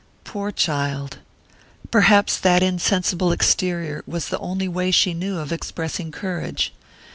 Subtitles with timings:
[0.23, 1.19] Poor child!
[1.91, 6.73] Perhaps that insensible exterior was the only way she knew of expressing courage!